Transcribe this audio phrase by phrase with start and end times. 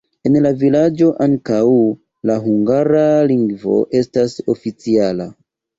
[0.27, 1.59] En la vilaĝo ankaŭ
[2.31, 3.05] la hungara
[3.35, 5.35] lingvo estas oficiala.